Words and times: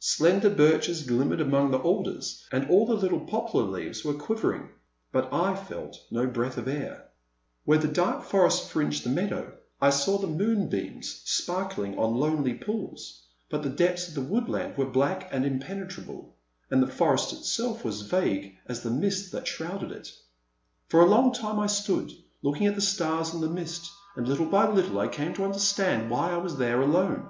Slender 0.00 0.50
birches 0.50 1.02
glimmered 1.04 1.40
among 1.40 1.70
the 1.70 1.78
alders, 1.78 2.44
and 2.50 2.68
all 2.68 2.86
the 2.86 2.94
little 2.96 3.20
poplar 3.20 3.62
leaves 3.62 4.04
were 4.04 4.14
quivering, 4.14 4.70
but 5.12 5.32
I 5.32 5.54
felt 5.54 5.96
no 6.10 6.26
breath 6.26 6.56
of 6.58 6.66
air. 6.66 6.74
io6 6.74 6.82
The 6.82 6.82
Silent 6.82 6.92
Land. 6.98 7.10
Where 7.66 7.78
the 7.78 7.86
dark 7.88 8.24
forest 8.24 8.68
fringed 8.68 9.04
the 9.04 9.10
meadow 9.10 9.56
I 9.80 9.90
saw 9.90 10.18
the 10.18 10.26
moonbeams 10.26 11.22
sparklmg 11.24 11.96
on 12.00 12.16
lonely 12.16 12.54
pools, 12.54 13.28
but 13.48 13.62
the 13.62 13.68
depths 13.70 14.08
of 14.08 14.14
the 14.14 14.22
woodland 14.22 14.76
were 14.76 14.86
black 14.86 15.28
and 15.32 15.46
impenetrable, 15.46 16.34
and 16.68 16.82
the 16.82 16.88
forest 16.88 17.32
itself 17.32 17.84
was 17.84 18.00
vague 18.02 18.56
as 18.66 18.82
the 18.82 18.90
mist 18.90 19.30
that 19.30 19.46
shrouded 19.46 19.92
it. 19.92 20.12
For 20.88 21.00
a 21.02 21.06
long 21.06 21.32
time 21.32 21.60
I 21.60 21.68
stood, 21.68 22.10
looking 22.42 22.66
at 22.66 22.74
the 22.74 22.80
stars 22.80 23.32
and 23.32 23.40
the 23.40 23.48
mist, 23.48 23.88
and 24.16 24.26
little 24.26 24.46
by 24.46 24.66
little 24.68 24.98
I 24.98 25.06
came 25.06 25.32
to 25.34 25.44
under 25.44 25.60
stand 25.60 26.10
why 26.10 26.32
I 26.32 26.38
was 26.38 26.56
there 26.58 26.80
alone. 26.82 27.28